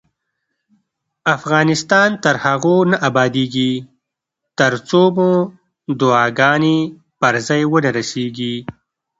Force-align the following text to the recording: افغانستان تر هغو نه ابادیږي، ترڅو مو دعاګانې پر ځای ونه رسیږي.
افغانستان 1.35 2.09
تر 2.23 2.35
هغو 2.45 2.77
نه 2.91 2.97
ابادیږي، 3.09 3.73
ترڅو 4.57 5.03
مو 5.15 5.31
دعاګانې 5.99 6.77
پر 7.19 7.33
ځای 7.47 7.61
ونه 7.71 7.89
رسیږي. 7.97 8.55